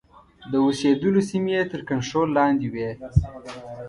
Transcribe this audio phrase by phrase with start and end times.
[0.51, 2.89] د اوسېدلو سیمې یې تر کنټرول لاندي وې.